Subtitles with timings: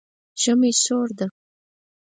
[0.41, 1.27] ژمی سوړ ده